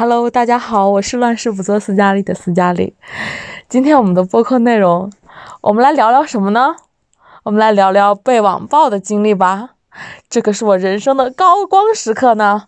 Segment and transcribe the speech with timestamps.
[0.00, 2.94] Hello，大家好，我是乱世不做斯嘉丽的斯嘉丽。
[3.68, 5.12] 今天我们的播客内容，
[5.60, 6.74] 我们来聊聊什么呢？
[7.42, 9.72] 我们来聊聊被网暴的经历吧。
[10.30, 12.62] 这可是我人生的高光时刻呢。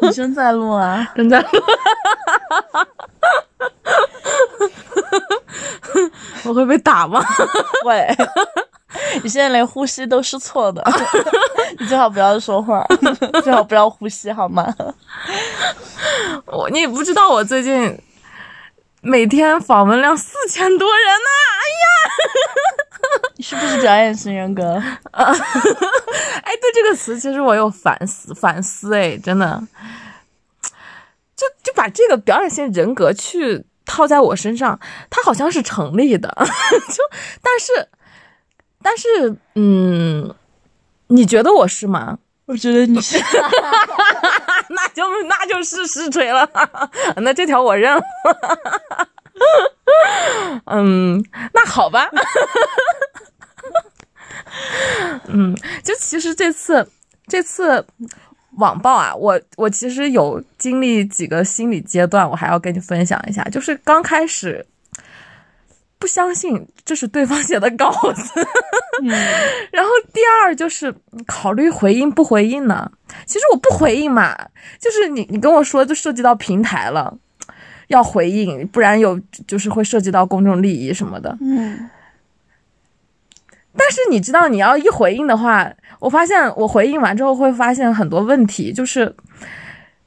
[0.00, 1.06] 你正在录啊？
[1.14, 1.48] 正在录。
[6.48, 7.22] 我会被打吗？
[7.84, 8.08] 会。
[9.22, 10.84] 你现在连呼吸都是错的，
[11.78, 12.86] 你最好不要说话，
[13.42, 14.74] 最好不要呼吸，好吗？
[16.46, 18.00] 我你不知道我最近
[19.00, 21.88] 每天访问量四千多人呢，哎呀，
[23.36, 24.64] 你是不是表演型人格？
[25.12, 29.62] 啊，哎，对这个词，其实我有反思反思，哎，真的，
[31.36, 34.78] 就就把这个表演型人格去套在我身上，
[35.10, 37.02] 它好像是成立的，就
[37.42, 37.88] 但是。
[38.82, 40.34] 但是，嗯，
[41.08, 42.18] 你觉得我是吗？
[42.46, 43.18] 我觉得你是，
[44.70, 46.48] 那就那就是实锤了。
[47.18, 48.02] 那这条我认了。
[50.66, 52.08] 嗯，那好吧。
[55.26, 55.54] 嗯，
[55.84, 56.90] 就其实这次
[57.26, 57.84] 这次
[58.56, 63.44] 网暴啊，我我其实有经历几个心理阶段，我还要跟你分享一下。
[63.44, 64.64] 就是刚开始。
[65.98, 68.46] 不相信这是对方写的稿子，
[69.72, 70.94] 然后第二就是
[71.26, 72.90] 考虑回应不回应呢？
[73.26, 74.36] 其实我不回应嘛，
[74.78, 77.16] 就是你你跟我说就涉及到平台了，
[77.88, 81.36] 要回应，不然有就是会涉及到公众利益什么的。
[81.40, 81.90] 嗯，
[83.76, 89.14] 但是你知道你要一回应的话，我发现我回应完之后会发现很多问题，就是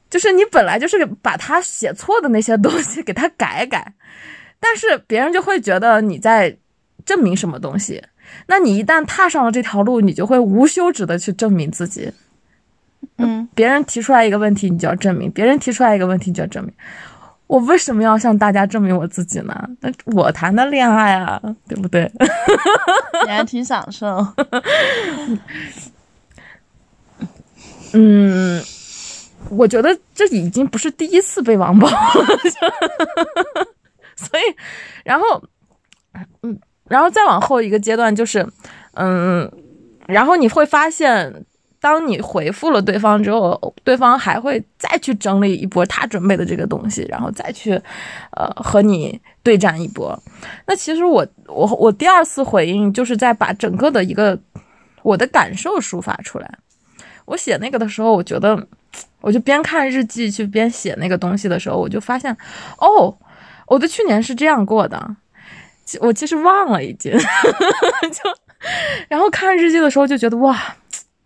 [0.08, 3.92] 就是你本来就是把他写错的那些东西给他改改。
[4.64, 6.56] 但是别人就会觉得你在
[7.04, 8.00] 证明什么东西，
[8.46, 12.12] 那你一旦踏上了这条路，你就会无休止的去证明自己。
[13.18, 16.72] 嗯，别人提出来一个问题，你就要证明；别人提出来一个问题，你就要证明。
[17.48, 19.68] 我为什么要向大家证明我自己呢？
[19.80, 22.08] 那我谈的恋爱啊，对不对？
[23.26, 24.24] 你还挺享受。
[27.92, 28.62] 嗯，
[29.50, 31.96] 我觉得这已经不是第一次被网暴了。
[34.30, 34.42] 所以，
[35.04, 35.42] 然后，
[36.42, 38.46] 嗯，然后再往后一个阶段就是，
[38.94, 39.50] 嗯，
[40.06, 41.44] 然后你会发现，
[41.80, 47.72] 当你回复了对方之后，对方还会再去整理一波他准备的这个东西，然后再去，
[48.36, 50.16] 呃，和你对战一波。
[50.66, 54.38] 那其实我我我第二次回应就是在把整个的一个
[55.02, 56.58] 我的感受抒发出来。
[57.24, 58.66] 我写那个的时候，我觉得，
[59.20, 62.36] 我就边看日记去边写那个东西的时候，我就发现，
[62.78, 63.16] 哦。
[63.72, 65.16] 我的去年是这样过的，
[66.00, 67.10] 我其实忘了已经，
[68.12, 68.30] 就
[69.08, 70.58] 然后看日记的时候就觉得哇，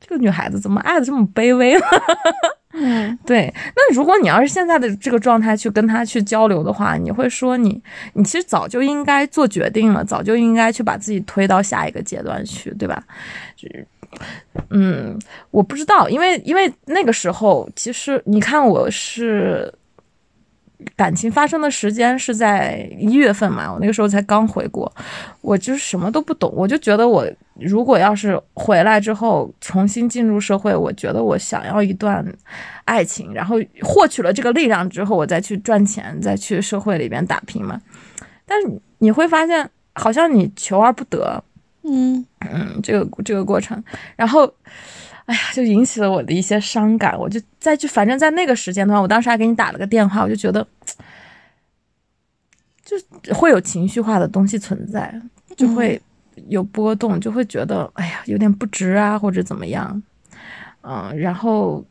[0.00, 1.76] 这个女孩子怎么爱的这么卑微？
[2.78, 3.52] 嗯，对。
[3.74, 13.02] 那如果你要是现在的这个状态去跟她去交流的话，你会说你你其实早就应该做决定了，早就应该去把自己推到下一个阶段去，对吧？
[13.56, 13.86] 就是
[14.70, 15.18] 嗯，
[15.50, 19.74] 我不知道，因为因为那个时候其实你看我是。
[20.94, 24.90] 感情发生的时间是在一月份嘛，我那个时候才刚回国，
[25.40, 32.24] 我就是什么都不懂，我就觉得我如果要是回来之后重新进入社会，我觉得我想要一段
[32.84, 37.80] 爱情，然后获取了这个力量之后，我再去赚钱，再去社会里边打拼嘛。
[38.44, 41.42] 但是你会发现，好像你求而不得，
[41.84, 43.82] 嗯嗯，这个这个过程，
[44.16, 44.52] 然后。
[45.26, 50.64] 哎呀，就引起了我的一些伤感，我就再去，反正在那个时间段，我当时还给你打了个电话，我就觉得，
[52.84, 52.96] 就
[53.34, 55.20] 会有情绪化的东西存在，
[55.56, 56.00] 就会
[56.48, 60.00] 有波动，就会觉得，哎呀，有点不值啊，或者怎么样，
[60.82, 61.84] 嗯，然后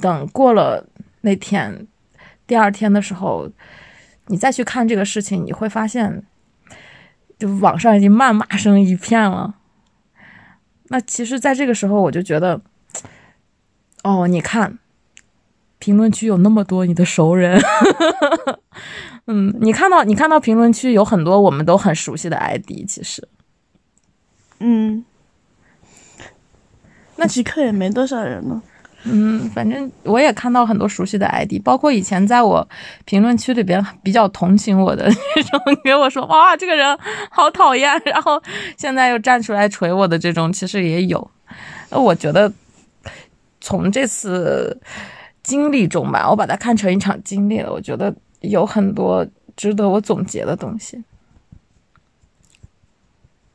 [0.00, 0.84] 等过了
[1.20, 1.86] 那天，
[2.48, 3.48] 第二天的时候，
[4.26, 6.24] 你再去看这个事情，你会发现，
[7.38, 9.54] 就网上已经谩骂声一片了。
[10.88, 12.60] 那其实，在这个时候，我就觉得，
[14.02, 14.78] 哦，你看，
[15.78, 17.60] 评论区有那么多你的熟人，
[19.26, 23.26] 嗯，你看到，你看到评论区有很多我们都很熟悉的 ID，其实，
[24.60, 25.04] 嗯，
[27.16, 28.62] 那极客也没多少人呢。
[29.08, 32.68] 嗯，反正我也看到很多熟悉的 ID，包括以前在我
[33.04, 36.98] 评论区里边比较同情我的那种，给我说哇这个人
[37.30, 38.42] 好讨厌，然后
[38.76, 41.30] 现在又站出来锤我的这种，其实也有。
[41.90, 42.52] 那我觉得
[43.60, 44.80] 从这次
[45.44, 49.24] 经历中吧，我把它看成一场经历了，我觉得有很多
[49.56, 51.04] 值得我总结的东西。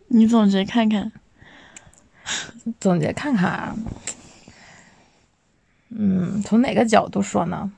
[0.08, 1.12] 你总结看看，
[2.80, 3.76] 总结看看啊。
[5.94, 7.72] 嗯，从哪个角度说呢？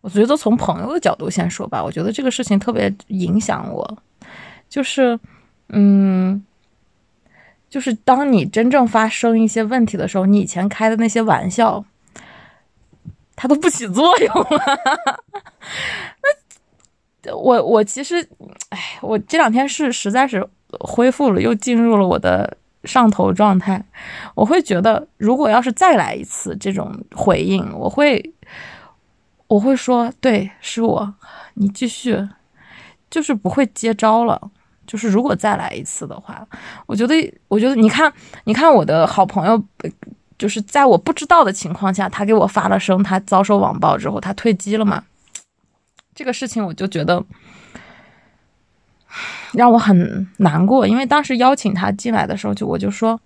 [0.00, 1.80] 我觉得从朋友的角度先说吧。
[1.82, 3.98] 我觉得这个事情特别影响我，
[4.68, 5.16] 就是，
[5.68, 6.44] 嗯，
[7.70, 11.84] 就是当你真正发生一些问题的时候，你以前开的那些玩笑，
[13.36, 14.78] 它都不起作用了。
[17.22, 18.28] 那我我其实，
[18.70, 20.44] 哎，我这两天是实在是
[20.80, 23.84] 恢复了，又进入了我的上头状态。
[24.34, 28.32] 我会觉得，如果要是再来一次这种回应，我会。
[29.48, 31.14] 我会说，对，是我，
[31.54, 32.26] 你继续，
[33.10, 34.50] 就是不会接招了。
[34.86, 36.42] 就是如果再来一次的话，
[36.86, 37.14] 我觉得，
[37.48, 38.10] 我觉得，你看，
[38.44, 39.62] 你看我的好朋友，
[40.38, 45.04] 就是在我不知道的情况下，他给我发了声，他遭受网暴之后，他退机了嘛。
[46.14, 47.22] 这个事情我就觉得
[49.52, 53.20] 让我很难过，因为当时邀请他进来的时候，就我就说。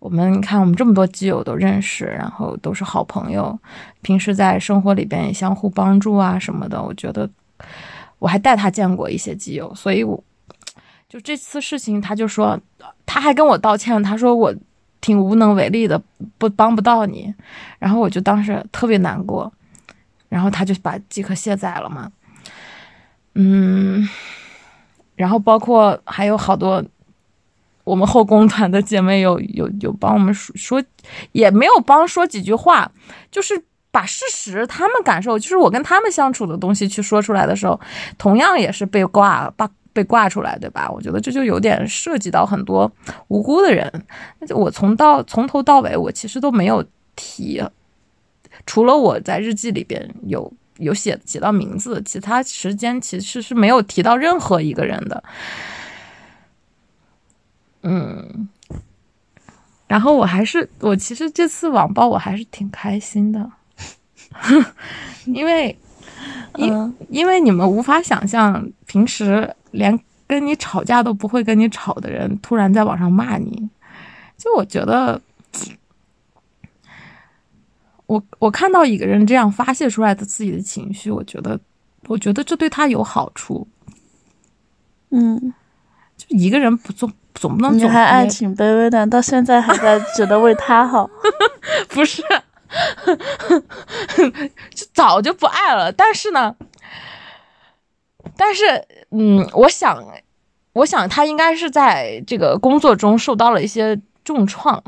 [0.00, 3.58] 我们你看，我们这么多基友都认识，然后都是好朋友，
[4.02, 6.82] 平时在生活里边也相互帮助啊什么的。
[6.82, 7.26] 我觉得
[8.18, 10.22] 我还带他见过一些基友，所以我
[11.08, 12.60] 就这次事情，他就说
[13.06, 14.54] 他还跟我道歉，他说我
[15.00, 15.98] 挺无能为力的，
[16.36, 17.34] 不帮不到你。
[17.78, 19.50] 然后我就当时特别难过，
[20.28, 22.12] 然后他就把即可卸载了嘛。
[23.36, 24.06] 嗯，
[25.16, 26.82] 然后包括还有好多。
[27.84, 30.82] 我们后宫团的姐妹有有有帮我们说说，
[31.32, 32.90] 也没有帮说几句话，
[33.30, 37.78] 就是把事实、他们感受，就是我跟他们相处的东西去说出来的时候，
[38.16, 40.90] 同样也是被挂把被挂出来，对吧？
[40.90, 42.90] 我觉得这就有点涉及到很多
[43.28, 43.92] 无辜的人。
[44.38, 46.82] 那就我从到从头到尾，我其实都没有
[47.14, 47.62] 提，
[48.64, 55.22] 除了我在日记里边有有写写到名字，其他时间其实是没有提到任何一个人的。
[57.82, 58.48] 嗯，
[59.86, 63.50] 然后我还是我其实这次网暴我还是挺开心的，
[65.26, 65.76] 因为
[66.56, 73.68] 因因为你们无法想象，平时连跟你吵架都不会跟你吵的人，突然在网上骂你，
[74.38, 75.20] 就我觉得，
[78.14, 81.58] 我我看到一个人这样发泄出来的自己的情绪，我觉得
[82.06, 83.66] 我觉得这对他有好处，
[85.10, 85.52] 嗯，
[86.16, 87.10] 就一个人不做。
[87.34, 91.10] 总不能你还爱挺卑微的，到现在还在觉得为他好，
[91.90, 92.22] 不是？
[94.72, 95.90] 就早就不爱了。
[95.90, 96.54] 但是呢，
[98.36, 100.00] 但是，嗯，我想，
[100.74, 104.80] 我想他应该是在这个工作中受到了一些重创，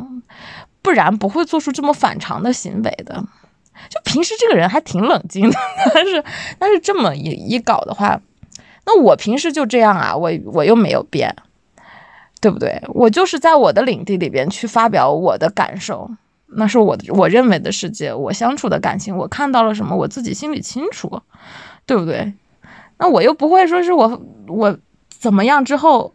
[0.87, 3.21] 不然不会做出这么反常的行为的。
[3.91, 5.57] 就平时这个人还挺冷静的，
[5.93, 6.25] 但是，
[6.61, 8.21] 但是这么一一搞的话，
[8.87, 11.35] 那我平时就这样啊，我我又没有变。
[12.39, 12.81] 对不对？
[12.89, 16.09] 我就是在我的领地里边去发表我的感受，
[16.55, 21.21] 那是我我认为的世界，我相处的感情，我看到了什么，我自己心里清楚，
[21.87, 22.33] 对不对？
[22.99, 24.79] 那我又不会说是我我
[25.09, 26.15] 怎么样之后，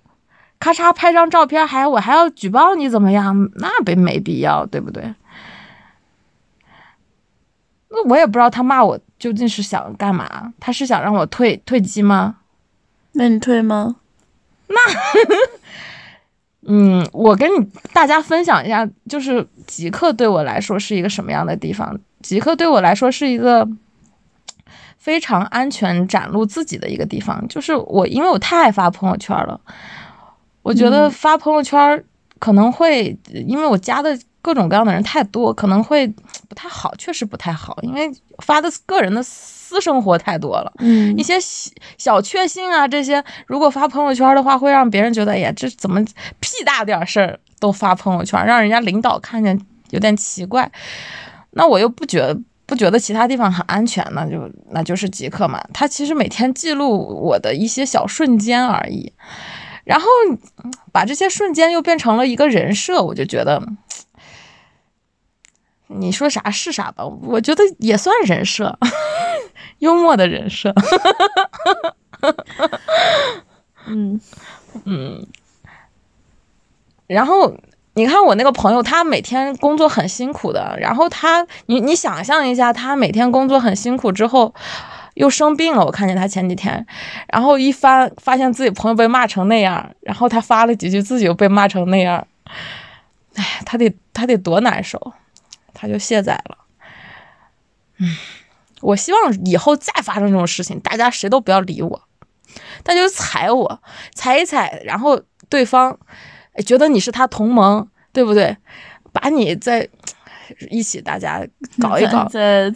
[0.61, 3.49] 咔嚓拍张照片，还我还要举报你怎么样？
[3.55, 5.13] 那没没必要，对不对？
[7.89, 10.53] 那我也不知道他骂我究竟是想干嘛？
[10.59, 12.37] 他是想让我退退机吗？
[13.13, 13.95] 那你退吗？
[14.67, 14.75] 那。
[16.67, 21.99] 嗯，我跟你大家分享一下，就是极客对我来说是一个什么样的地方？
[22.21, 23.67] 极客对我来说是一个
[24.99, 27.43] 非常安全展露自己的一个地方。
[27.47, 29.59] 就是我，因为我太爱发朋友圈了，
[30.61, 32.03] 我觉得发朋友圈
[32.39, 36.07] 可能会，因为我加的各种各样的人太多，可能会
[36.47, 39.23] 不太好，确实不太好，因为发的个人的。
[39.71, 46.03] 私生活太多了，嗯，一些小小确幸啊，这些如果发朋友圈的话，会让别人觉得，哎呀，这怎么
[46.41, 49.57] 屁大点事儿都发朋友圈，让人家领导看见
[49.91, 50.69] 有点奇怪。
[51.51, 55.63] 那我又不觉得不觉得其他地方很安全呢，就那就是极客嘛。
[55.73, 59.13] 他其实每天记录我的一些小瞬间而已，
[59.83, 60.07] 然后
[60.91, 63.61] 把这些瞬间又变成了一个人设，我就觉得。
[65.93, 68.79] 你说啥是啥吧，我觉得也算人设，
[69.79, 70.73] 幽默的人设。
[73.87, 74.21] 嗯
[74.85, 75.27] 嗯。
[77.07, 77.53] 然后
[77.95, 84.53] 你看我那个朋友，他每天工作很辛苦的，然后他，你你想象一下，他每天工作很辛苦之后
[85.15, 86.85] 又生病了，我看见他前几天，
[87.27, 92.27] 然后一翻发现自己朋友被骂成那样，然后他发了几句，自己又被骂成那样，
[93.35, 95.13] 哎，他得他得多难受。
[95.73, 96.57] 他就卸载了，
[97.97, 98.15] 嗯，
[98.81, 102.03] 我希望以后再发生这种事情，大家谁都不要理我，
[102.83, 103.81] 大家就踩我，
[104.13, 105.97] 踩一踩，然后对方
[106.67, 108.55] 觉得你是他同盟，对不对？
[109.11, 109.87] 把你再
[110.69, 111.41] 一起，大家
[111.79, 112.71] 搞一搞，在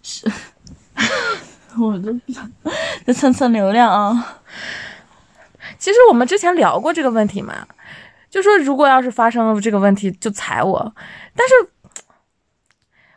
[0.00, 0.30] 是。
[1.78, 2.12] 我都
[3.06, 4.40] 在蹭蹭流量啊。
[5.78, 7.54] 其实我们之前聊过这个问题嘛，
[8.28, 10.94] 就说如果要是发生了这个问题，就踩我。
[11.36, 11.54] 但是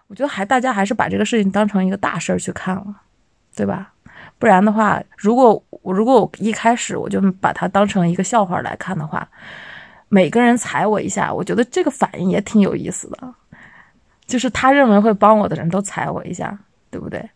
[0.07, 2.85] 我觉得还大家还是把这个事情当成一个大事儿去看了，
[3.55, 3.93] 对吧？
[4.37, 9.27] 不然的话，如果我如果我一开始我就把它当成一个笑话来看的话，
[10.09, 13.33] 每个人踩我一下，我觉得这个反应也挺有意思的。
[14.25, 16.57] 就是他认为会帮我的人都踩我一下，
[16.89, 17.29] 对不对？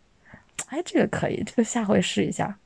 [0.75, 2.57] 哎，这个可以，这个下回试一下。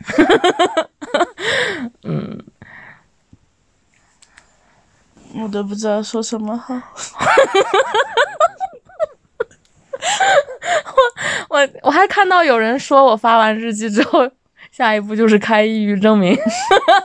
[2.02, 2.44] 嗯，
[5.36, 6.74] 我都不知道说什么好。
[11.48, 14.28] 我我我还看到有人说我发完日记之后，
[14.72, 16.36] 下一步就是开抑郁证明。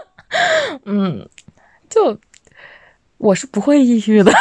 [0.86, 1.30] 嗯，
[1.88, 2.20] 就
[3.18, 4.34] 我是不会抑郁的。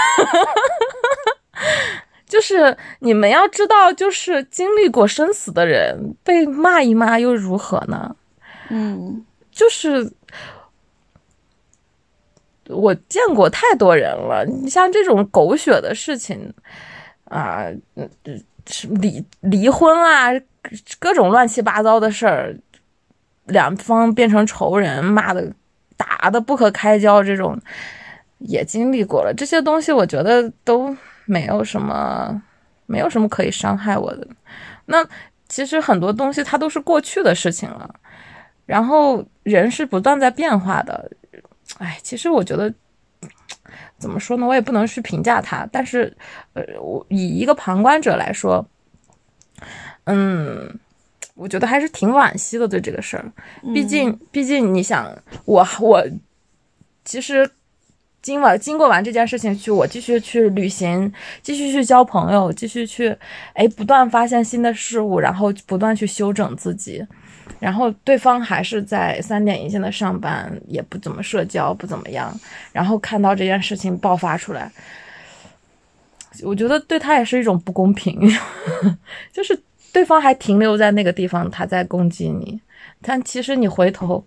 [2.34, 8.16] 就是你们要知道，就是经历过生死的人被骂一骂又如何呢？
[8.70, 10.12] 嗯，就是
[12.66, 16.52] 我见过太多人了，你像这种狗血的事情
[17.26, 17.66] 啊，
[19.00, 20.32] 离离婚啊，
[20.98, 22.56] 各种乱七八糟的事儿，
[23.44, 25.52] 两方变成仇人，骂的
[25.96, 27.56] 打的不可开交，这种
[28.38, 29.32] 也经历过了。
[29.32, 30.96] 这些东西，我觉得都。
[31.26, 32.43] 没有什么，
[32.87, 34.26] 没有什么可以伤害我的。
[34.87, 35.07] 那
[35.49, 37.95] 其实很多东西它都是过去的事情了。
[38.66, 41.11] 然后人是不断在变化的。
[41.78, 42.73] 哎，其实我觉得
[43.99, 45.69] 怎么说呢，我也不能去评价他。
[45.71, 46.14] 但是，
[46.54, 48.66] 呃，我以一个旁观者来说，
[50.04, 50.78] 嗯，
[51.35, 53.33] 我觉得还是挺惋惜的对这个事儿。
[53.75, 55.11] 毕竟，毕竟你想，
[55.45, 56.04] 我我
[57.04, 57.50] 其实。
[58.25, 61.12] 今晚经过完这件事情，去我继续去旅行，
[61.43, 63.14] 继续去交朋友，继续去，
[63.52, 67.07] 哎，不断发现新的事物，然后不断去修整自己，
[67.61, 72.35] 然后对方还是在三点一线的上班，也不怎么社交，不怎么样，
[72.73, 74.73] 然后看到这件事情爆发出来，
[76.43, 78.19] 我觉得对他也是一种不公平，
[79.35, 79.62] 就是
[79.93, 82.59] 对方还停留在那个地方，他在攻击你，
[83.02, 84.25] 但其实你回头，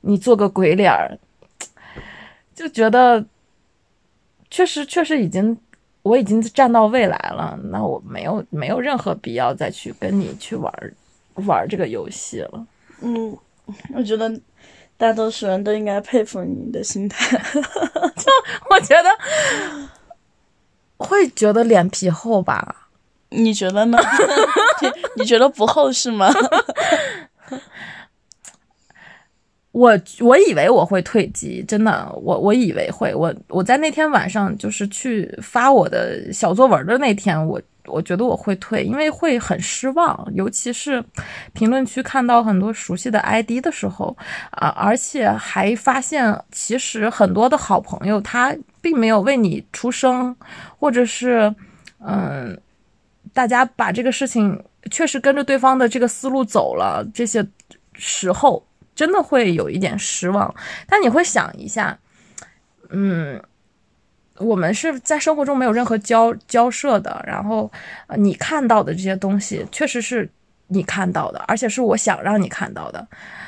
[0.00, 1.16] 你做个鬼脸儿。
[2.58, 3.24] 就觉得，
[4.50, 5.56] 确实确实已经，
[6.02, 10.72] 我已经站到未来了，那我没有没有任何必要再去跟你去玩
[11.46, 12.66] 玩这个游戏了。
[13.00, 13.38] 嗯，
[13.94, 14.28] 我觉得
[14.96, 17.38] 大多数人都应该佩服你的心态。
[18.16, 18.32] 就
[18.70, 19.08] 我觉得
[20.96, 22.88] 会觉得脸皮厚吧？
[23.30, 23.98] 你觉得呢？
[25.14, 26.28] 你觉得不厚是吗？
[29.72, 33.14] 我我以为我会退机，真的，我我以为会。
[33.14, 41.04] 我我在那天晚上就是去发我的小作文的那天，我我觉得我会退，因为会很失望，尤其是
[41.52, 44.16] 评论区看到很多熟悉的 ID 的时候
[44.50, 50.34] 啊，而且还发现其实很多的好朋友他并没有为你出声，
[50.78, 51.54] 或者是
[52.00, 52.58] 嗯，
[53.34, 54.60] 大家把这个事情
[54.90, 57.46] 确实跟着对方的这个思路走了，这些
[57.92, 58.64] 时候。
[58.98, 60.52] 真的会有一点失望，
[60.88, 61.96] 但你会想一下，
[62.88, 63.40] 嗯，
[64.38, 67.70] 我们是在生活中没有任何交交涉的，然后
[68.16, 70.28] 你看到的这些东西确实是
[70.66, 73.06] 你看到的，而且是我想让你看到的，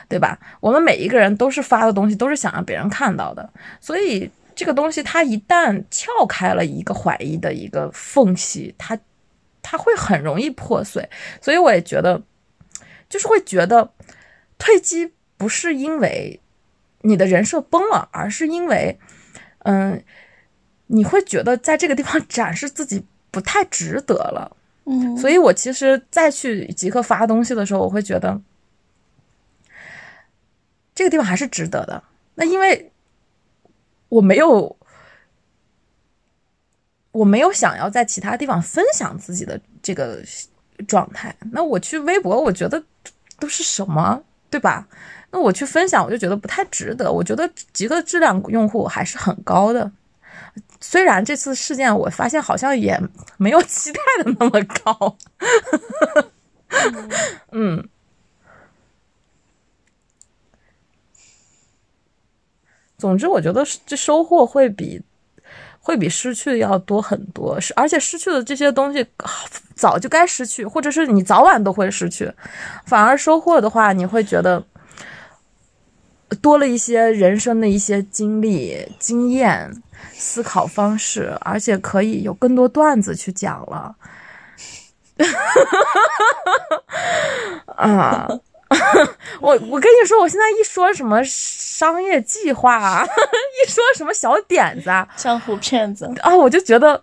[0.09, 0.39] 对吧？
[0.61, 8.97] 我们每一个人都是发的东西，都是想让别人看到的，所以这个东西它一旦撬开了一个怀疑的一个缝隙，它
[9.63, 11.11] 它会很容易破碎，
[11.43, 12.23] 所以我也觉得，
[13.09, 13.91] 就是会觉得
[14.57, 15.13] 退机。
[15.41, 16.39] 不是因为
[17.01, 19.01] 你的人设崩了，而是因为，
[19.61, 20.05] 嗯，
[20.89, 24.55] 你会觉得在这个地方展示自己不太值得了。
[24.85, 28.39] 嗯，所以我其实再去即刻发东西的时候，我会觉得
[30.95, 32.05] 这个地方还是值得的。
[32.35, 32.93] 那因为
[34.11, 34.77] 我没有，
[37.13, 40.23] 我没有想要在其他地方分享自己的这个
[40.87, 41.35] 状态。
[41.53, 42.85] 那我去微博，我觉得
[43.39, 44.87] 都是什么，对吧？
[45.33, 47.13] 那我去分享，我就觉得不太值得。
[47.13, 49.89] 我觉得极客质量用户还是很高的，
[50.81, 53.01] 虽然这次事件我发现好像也
[53.37, 55.17] 没有期待的那么高。
[57.53, 57.89] 嗯，
[62.99, 65.01] 总之我觉得这收获会比
[65.79, 69.07] 会比失去要多很多，是而且失去的这些东西
[69.77, 72.33] 早就该失去，或者是你早晚都会失去，
[72.85, 74.61] 反而收获的话，你会觉得。
[76.41, 79.71] 多了一些人生的一些经历、经验、
[80.13, 83.95] 思考方式，而且可以有更多段子去讲了。
[87.77, 88.29] 啊，
[89.41, 97.01] 我我跟你说，我现在一说什么商业计划啊， 一说什么小点子啊，江湖骗子啊，我就觉得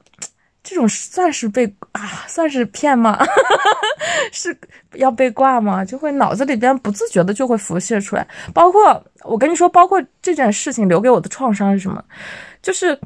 [0.69, 3.17] 这种算是被啊，算是骗吗？
[4.33, 4.55] 是
[4.95, 5.85] 要被挂吗？
[5.85, 8.27] 就会脑子里边不自觉的就会浮现出来。
[8.53, 12.03] 包括我跟你说，包括这件事情留给我的创伤是什么？
[12.61, 12.99] 就是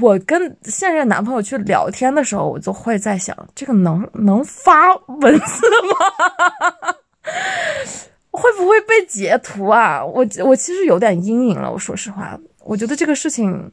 [0.00, 6.94] 我跟现任男朋友去聊天的时候，我就会在想，这个能能发文字吗？
[8.32, 10.04] 会不会被截图啊？
[10.04, 11.70] 我我其实有点阴影了。
[11.70, 13.70] 我说实话，我觉得这个事情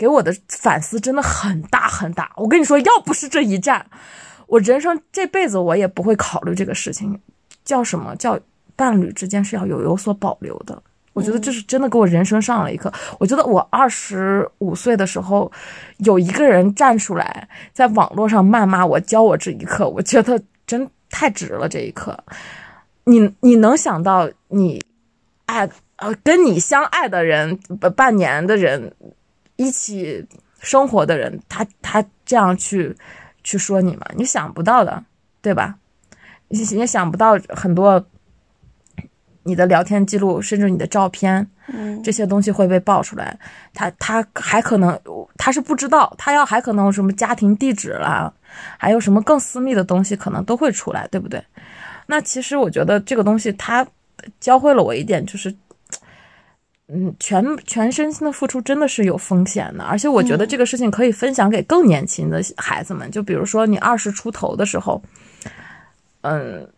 [0.00, 2.32] 给我的反思真的很大很大。
[2.36, 3.84] 我跟你说，要不是这一战，
[4.46, 7.20] 我人生这辈子我也不会考虑这个事情。
[7.62, 8.40] 叫什么叫
[8.74, 10.82] 伴侣之间是要有有所保留的？
[11.12, 12.90] 我觉得这是真的给我人生上了一课。
[13.18, 15.52] 我觉得我二十五岁的时候，
[15.98, 21.68] 有一个人站出来在网络上谩骂我，教我这一课，我觉得真太值了。
[21.68, 22.18] 这一刻，
[23.04, 24.80] 你你能想到你
[25.44, 27.58] 爱呃跟你相爱的人
[27.94, 28.94] 半年的人
[29.60, 30.26] 一起
[30.60, 32.96] 生活的人，他他这样去
[33.44, 34.06] 去说你嘛？
[34.16, 35.04] 你想不到的，
[35.42, 35.76] 对吧？
[36.48, 38.04] 你也想不到很多。
[39.42, 41.50] 你的聊天记录，甚至你的照片，
[42.04, 43.36] 这些东西会被爆出来。
[43.72, 45.00] 他他还可能
[45.38, 48.32] 他是不知道，他要还可能有什么家庭地址啦，
[48.78, 51.42] 还有什么更私密的东西，可能都会出来，对不对？
[52.06, 53.84] 那其实我觉得这个东西，他
[54.38, 55.52] 教会了我一点，就是，
[56.92, 59.84] 嗯，全全身心的付出真的是有风险的。
[59.84, 65.02] 而且我觉得这个事情可以分享给更年轻的孩子们，就比如说你二十出头的时候，
[66.22, 66.68] 嗯。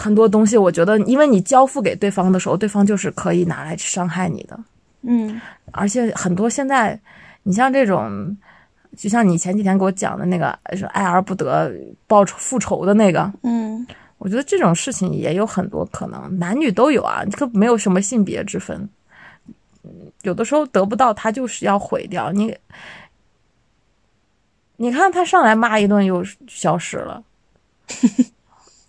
[0.00, 4.56] 很多东西，我觉得，因为你交付给对方的时候，对方就是可以拿来去伤害你的。
[5.02, 5.40] 嗯，
[5.72, 6.96] 而且很多现在，
[7.42, 8.36] 你像这种，
[8.96, 11.74] 就像你前几天给我讲的那个，是爱而不得
[12.06, 13.28] 报仇复仇的那个。
[13.42, 13.84] 嗯，
[14.18, 18.88] 我觉得这种事情也有很多可能，男女都有啊，这个没有什么性别之分。
[20.22, 22.56] 有的时候得不到，他就是要毁掉你。
[24.76, 27.22] 你看他上来骂一顿又消失了。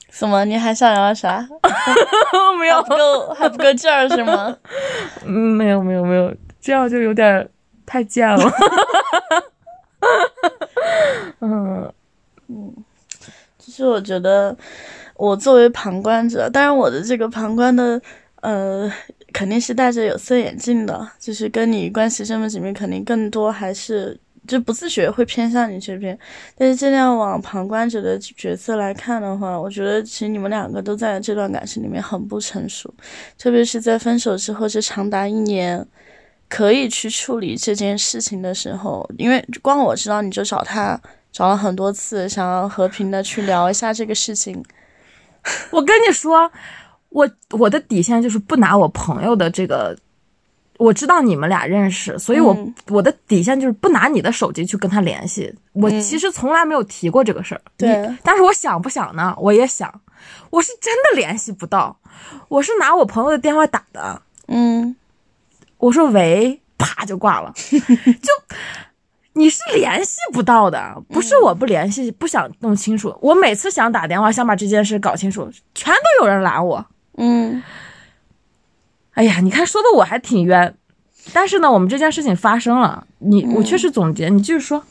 [0.09, 0.43] 怎么？
[0.45, 1.47] 你还想要啥？
[2.59, 4.57] 没有，不够，还不够劲儿是吗？
[5.25, 7.49] 嗯，没有，没有，没有，这样就有点
[7.85, 8.51] 太贱了。
[11.39, 11.93] 嗯
[12.47, 12.75] 嗯，
[13.57, 14.55] 其实我觉得，
[15.15, 18.01] 我作为旁观者，当然我的这个旁观的，
[18.41, 18.91] 呃，
[19.33, 24.19] 肯定是戴着有色眼镜的，就是跟你关系这么紧密，肯定更多还是。
[24.47, 26.17] 就不自觉会偏向你这边，
[26.57, 32.91] 但是尽量往旁观者的角色来看的话，我觉得其实你们两个都在这段感情里面很不成熟，
[33.37, 35.85] 特别是在分手之后这长达一年，
[36.47, 40.99] 可以去处理这件事情的时候，因为光我知道你就找他
[41.31, 44.63] 找了很多次，想要和平的去聊一下这个事情。
[45.69, 46.51] 我跟你说，
[47.09, 49.97] 我我的底线就是不拿我朋友的这个。
[50.77, 55.53] 我知道你们俩认识，所以我我的底线就是不拿你的手机去跟他联系。
[55.73, 58.09] 我其实从来没有提过这个事儿，对。
[58.23, 59.35] 但是我想不想呢？
[59.37, 59.93] 我也想，
[60.49, 61.99] 我是真的联系不到，
[62.47, 64.21] 我是拿我朋友的电话打的。
[64.47, 64.95] 嗯，
[65.79, 67.51] 我说喂，啪就挂了。
[67.59, 68.55] 就
[69.33, 73.13] 你是联系不到的，不是我不联系，不想弄清楚。
[73.21, 76.85] 我每次想打电话，想把这件事搞清楚，全都有人拦我。
[77.19, 77.61] 嗯。
[79.11, 80.73] 哎呀，你看说的我还挺冤，
[81.33, 84.81] 但是呢，我们这件事情发生了，你我确实总结，你继续说。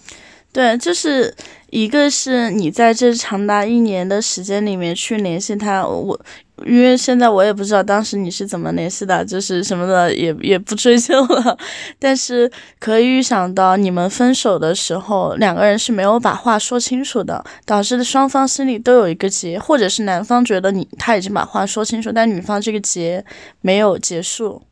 [0.53, 1.35] 对，就是
[1.71, 6.21] 一个是你在这长达一年的时间里面去联系他，我
[6.67, 11.59] 因为现在我也不知道当时你是怎么联系的，就是什么的也也不追究了，
[11.99, 23.25] 但是可以预想到你们分手的时候，两个人是没有把话说清楚的，导致双方心里都有一个结，或者是男方觉得你他已经把话说清楚，但女方这个结
[23.61, 24.63] 没有结束，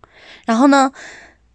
[0.44, 0.92] 然后呢？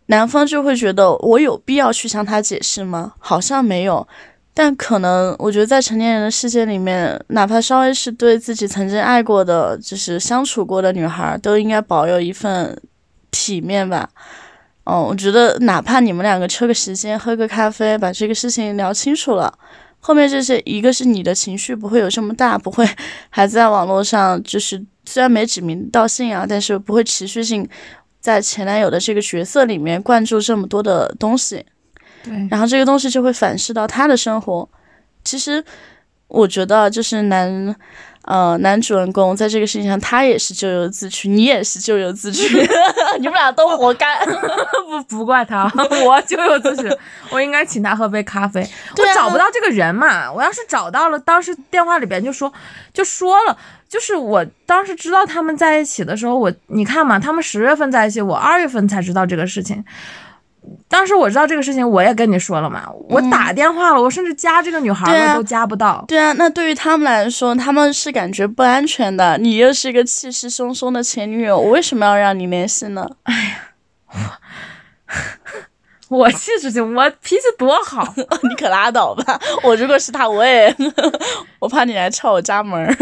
[0.08, 3.14] 男方就会觉得我有必要去向他解释吗？
[3.18, 4.06] 好像没有，
[4.54, 12.78] 但可能我觉得在成年人的世界里面，哪怕稍微是对自己曾经爱过的，就是相处过的女孩，都应该保有一份
[13.32, 14.10] 体面吧。
[14.84, 19.54] 嗯，我觉得哪怕你们两个抽个时间喝个咖啡，把这个事情聊清楚了，
[20.00, 22.88] 后面这些一个是你的情绪不会有这么大，不会
[23.30, 27.68] 还在网络上，就是虽然没指名道姓啊，但是不会持续性。
[28.20, 31.66] 在前男友的这个角色里面灌注这么多的东西，
[32.24, 34.68] 对，然后这个东西就会反噬到他的生活。
[35.24, 35.64] 其实
[36.28, 37.76] 我觉得，就是男，
[38.24, 42.58] 呃，男主人公在这个事情上，他也是咎由自取，你也是咎由自取，
[43.20, 44.20] 你们俩都活该。
[44.92, 45.72] 不不怪他，
[46.06, 46.90] 我咎由自取，
[47.30, 48.62] 我应该请他喝杯咖啡。
[48.98, 52.52] 我找不到这个人嘛，我要是找到了，当时电话里边就说
[52.94, 53.58] 就说了，
[53.88, 59.84] 就是我当时知道他们在一起的时候，我你看嘛，他们十月份在一起，我二月份才知道这个事情。
[60.88, 66.04] 当时我知道这个事情，我也跟你说了嘛，我打电话了，我甚至加这个女孩我都加不到。
[66.08, 69.38] 对啊，那对于他们来说，他们是感觉不安全的。
[69.38, 73.08] 你又是一个气势汹汹的前女友，我为什么要让你联系呢？
[73.24, 73.34] 哎
[74.14, 74.40] 呀
[76.10, 78.06] 我气质就，我脾气多好，
[78.44, 79.40] 你可拉倒吧！
[79.64, 80.76] 我如果是他，我也，
[81.60, 82.94] 我怕你来撬我家门儿，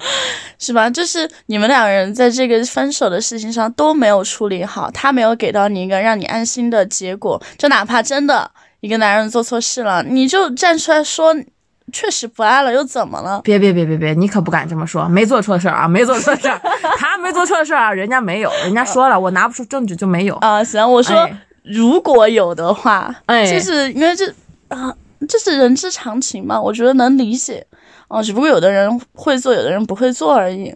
[0.58, 0.88] 是吧？
[0.90, 11.34] 就是你们两个人在这个分手的事情上都没有处理好，他没有给到你一个让你安心的结果，就哪怕真的一个男人做错事了，你就站出来说。
[11.90, 13.40] 确实不爱了，又怎么了？
[13.42, 16.60] 别别别别别，你可不敢这么说，没做错事儿啊，没做错事儿，
[16.98, 20.34] 他没做错事儿啊，人家没有，人家说了，我拿不出证据就没有。
[20.42, 21.32] 啊、行，我说、哎
[21.62, 24.26] 如果有的话，哎就是因为这
[24.68, 24.94] 啊，
[25.26, 27.66] 这是人之常情嘛，我觉得能理解。
[28.08, 30.74] 哦、只不过有的人会做，有的人不会做而已。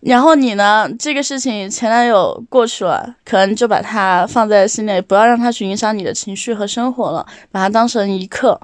[0.00, 0.90] 然后你呢？
[0.98, 8.58] 这个事情前男友过去了，可能就把他放在心里，不要让他去影响你的情绪和生活了，把他当成一课。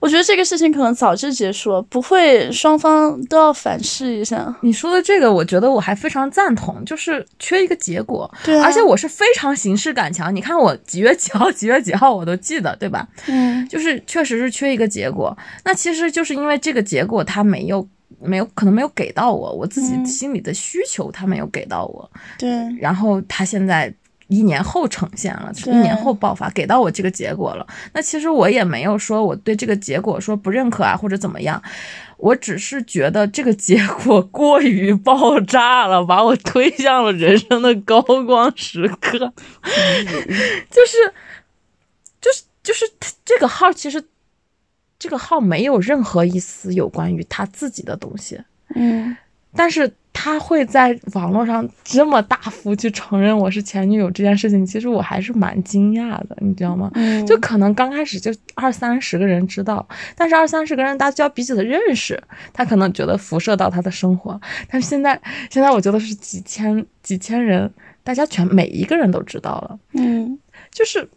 [0.00, 4.52] 我觉得这个事情可能早就结束了，不会双方都要反噬一下。
[4.62, 8.28] 你说的这个，我觉得我还非常赞同，就是缺一个结果。
[8.42, 13.06] 对啊，而且我是非常形式感强，你看我几月几号、 几月几号我都记得，对吧？
[13.28, 15.36] 嗯就是确实是缺一个结果。
[15.64, 17.86] 那其实就是因为这个结果他没有
[18.18, 22.48] 没有可能没有给到我，我自己嗯心里的需求他没有给到我，对，
[22.80, 23.92] 然后他现在。
[24.30, 27.66] 一年后呈现了，是一年后爆发，给到我这个结果了。
[27.92, 31.60] 那其实我也没有说我对这个结果说不认可啊，或者怎么样，
[32.16, 39.18] 我只是觉得这个结果 过于爆炸了，把我推向了人生的高光时刻。
[40.70, 41.12] 就是，
[42.20, 42.84] 就是，就是
[43.24, 44.02] 这个号，其实
[44.98, 48.40] 这个号没有任何一丝有关于他自己的东西，
[48.76, 49.16] 嗯
[49.56, 56.90] 但是他会在网络上这么大幅去承认我是前女友这件事情，其实我还是蛮惊讶的，你知道吗？
[56.94, 64.38] 嗯，就可能刚开始就二三十个人知道，但是二三十个人大家彼此的认识，他可能觉得辐射到他的生活，
[64.70, 65.18] 但是现在
[65.48, 67.72] 现在我觉得是几千几千人，
[68.04, 70.38] 大家全每一个人都知道了，嗯
[70.70, 71.08] 就是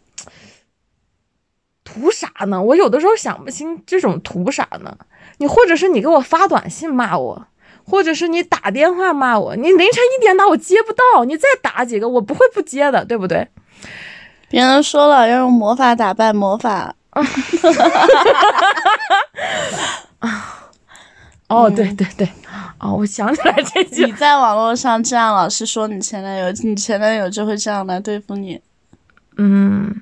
[1.84, 2.62] 图啥呢？
[2.62, 4.96] 我有的时候想不清这种图啥呢？
[5.38, 7.46] 你或者是你给我发短信骂我。
[7.84, 13.46] 或者是你打电话骂我，你凌晨一点打我接不到，你再打几个我不会不接的，对不对？
[14.48, 16.94] 别人说了要用魔法打败魔法，
[21.48, 22.28] 哦，对对对，
[22.78, 28.60] 哦，我想起来这句你在网络上这样老是说你前男友，你前男友就会这样来对付你。
[29.36, 30.00] 嗯，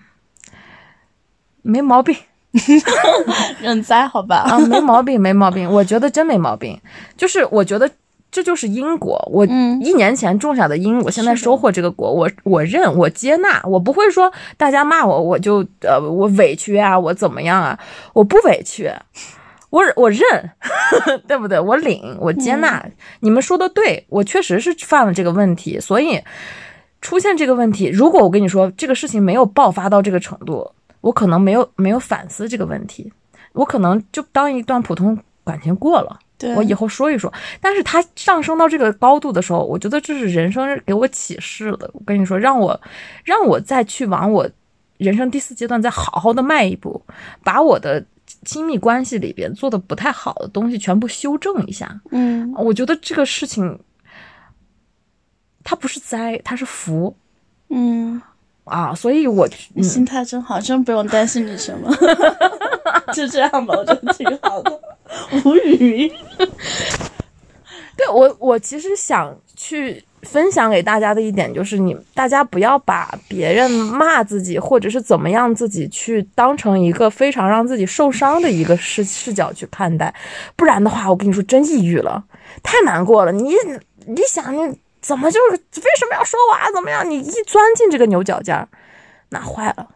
[1.63, 2.15] 没毛病
[3.61, 4.37] 认栽好吧？
[4.49, 5.71] 啊，没毛病，没毛病。
[5.71, 6.79] 我觉得真没毛病，
[7.17, 7.91] 就是我觉得
[8.31, 9.27] 这就是因果。
[9.31, 17.79] 我嗯一年前种下的因，我现在收获这个果，我我认，我接纳，我不会说大家骂我，我就呃我委屈啊，我怎么样啊？
[18.13, 18.91] 我不委屈。
[19.71, 20.21] 我我认，
[21.27, 21.59] 对不对？
[21.59, 22.85] 我领，我接纳。
[23.21, 26.21] 你们说的对，我确实是犯了这个问题，所以
[27.01, 27.87] 出现这个问题。
[27.87, 33.13] 如果我跟你说这个事情没有爆发到这个程度，我可能没有没有反思这个问题，
[33.53, 36.19] 我可能就当一段普通感情过了。
[36.39, 37.33] 对，我以后说一说。
[37.61, 41.89] 但是它上升到这个高度的时候，我觉得这是人生给我启示的。
[41.93, 42.81] 我跟你说，让我
[43.25, 44.49] 让我再去往我
[44.97, 47.05] 人生第四阶段再好好的迈一步，
[47.45, 48.05] 把我的
[48.45, 52.01] 亲密关系里边做的不太好的东西全部修正一下。
[52.11, 53.79] 嗯我觉得这个事情，
[55.63, 57.17] 它不是灾，它是福
[57.71, 58.21] 嗯，
[58.65, 58.95] 啊！
[58.95, 61.91] 所以我，嗯，你心态真好，真不用担心你什么。
[63.13, 64.81] 就这样吧，我觉得挺好的，
[65.45, 66.11] 无语。
[67.97, 80.13] 对我，我其实想去分享给大家的一点就是你，大家不要把别人骂自己或者是怎么样自己去当成一个非常让自己受伤的一个视视角去看待，
[80.57, 82.25] 不然的话，我跟你说真抑郁了，
[82.63, 83.33] 太难过了。
[83.33, 83.53] 你
[84.07, 86.71] 你想你怎么就是为什么要说我啊？
[86.73, 87.09] 怎么样？
[87.09, 88.67] 你一钻进这个牛角尖儿，
[89.29, 89.89] 那坏了。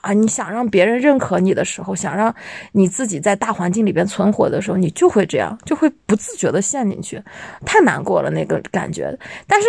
[0.00, 2.34] 啊，你想让别人认可你的时候，想让
[2.72, 7.22] 你自己在大环境里边存活的时候，你就会这样，就会不自觉的陷进去，
[7.64, 9.18] 太难过了那个感觉。
[9.46, 9.68] 但是，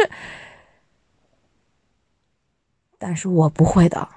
[3.08, 4.08] 但是我不会的，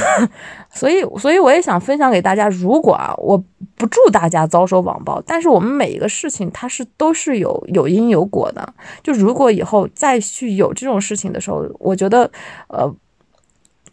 [0.72, 2.48] 所以，所以我也想分享给大家。
[2.48, 3.36] 如果啊，我
[3.76, 8.66] 不祝大家遭受网暴，但是我们每一个事情它是都是有有因有果的。
[9.02, 12.30] 就如果以后再去有这种事情的时候，我觉得，
[12.68, 12.90] 呃，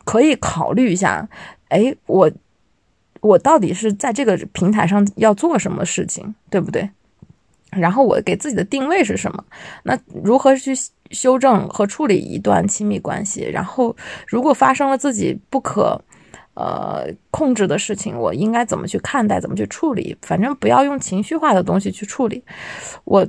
[0.06, 1.28] 可以考虑一下，
[1.68, 2.32] 哎，我
[3.20, 6.90] 我到底是在这个平台上要做什么事情，对不对？
[7.72, 9.44] 然后我给自己的定位是什么？
[9.84, 10.74] 那如何去？
[11.12, 13.94] 修正和处理一段亲密关系，然后
[14.26, 16.02] 如果发生了自己不可
[16.54, 20.16] 呃控制的事情，我应该怎么去看待，怎么去处理？
[20.22, 22.42] 反正不要用情绪化的东西去处理。
[23.04, 23.28] 我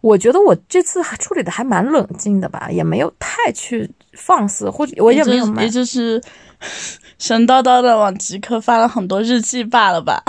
[0.00, 6.22] 我觉得我这次处理的还蛮冷静的吧，也没有太去放肆，或者我也没有，也就是
[7.18, 10.22] 神叨叨的往极客发了很多日记罢了吧，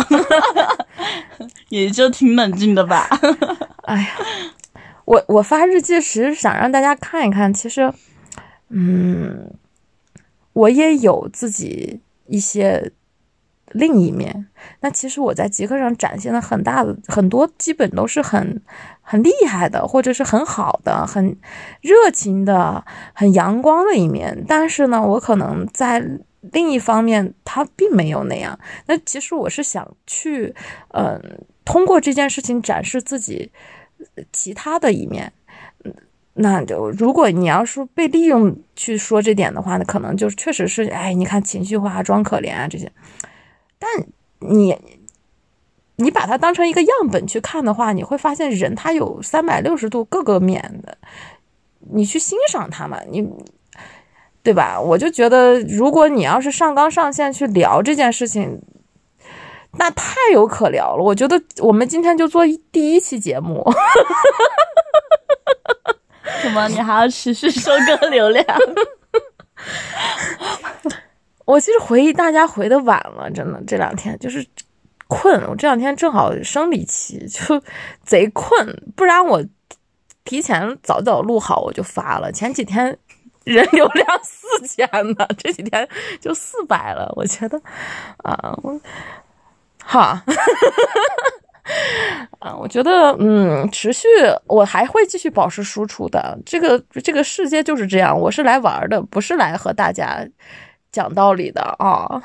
[1.70, 3.08] 也就挺冷静的吧。
[3.84, 4.08] 哎呀。
[5.06, 7.94] 我我发日记，其实想让大家看一看，其实，
[8.70, 9.54] 嗯，
[10.54, 12.94] 我也有自己一些
[13.74, 14.48] 另一面。
[14.80, 18.62] 那其实我在极客上展现的很大的很多，基本都是很
[19.04, 21.38] 很厉害的，或者是很好的、很
[21.82, 24.44] 热情的、很阳光的一面。
[24.48, 26.04] 但是呢，我可能在
[26.42, 28.58] 另一方面，他并没有那样。
[28.88, 30.56] 那其实我是想去，
[30.90, 31.22] 嗯，
[31.64, 33.52] 通过这件事情展示自己。
[34.34, 35.32] 其他的一面，
[36.34, 42.92] 那就如果你要是被利用去说这点的话，那可能就确实是，哎，你看情绪化、装可怜啊这些。
[43.80, 43.90] 但
[44.40, 44.78] 你
[45.96, 50.98] 你把它当成一个样本去看的话，你会发现人他有三百六十度各个面的，
[51.92, 53.28] 你去欣赏他嘛，你
[54.42, 54.80] 对吧？
[54.80, 58.62] 我就觉得，如果你要是上纲上线去聊这件事情。
[59.76, 63.66] 那太有可聊了，我觉得我们今天就做第一期节目。
[66.44, 66.68] 怎么？
[66.68, 68.46] 你还要持续收割流量？
[71.46, 74.46] 我其实回忆大家回的晚了，真的这两天就是
[75.14, 75.42] 困。
[75.48, 77.62] 我这两天正好生理期，就
[78.04, 79.44] 贼困，不然我
[80.24, 82.32] 提前早早录好我就发了。
[82.32, 82.98] 前几天
[83.44, 85.88] 人流量四千呢，这几天
[86.20, 87.12] 就四百了。
[87.16, 87.62] 我觉得
[88.18, 88.58] 啊。
[88.64, 88.80] 我
[89.86, 90.24] 哈，
[92.40, 94.08] 啊，我觉得，嗯，持续，
[94.48, 96.40] 我还会继续保持输出的。
[96.46, 100.26] 这个这个世界就是这样，我是来玩的，不是来和大家
[100.94, 102.24] 讲道理的啊。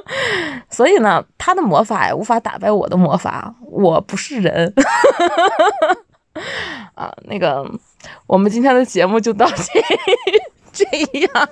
[0.70, 4.72] 所以呢，他的魔法也无法打败我的魔法，我不是人。
[6.94, 7.70] 啊，那个，
[8.26, 9.54] 我们今天的节目就到这。
[10.74, 10.84] 这
[11.20, 11.48] 样，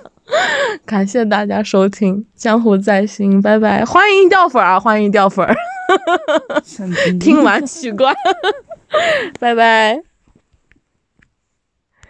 [0.85, 5.47] 感谢大家收听，江湖在心，拜拜，欢迎掉粉啊，欢迎掉粉，
[7.21, 8.13] 听完取关，
[9.39, 10.12] 拜拜。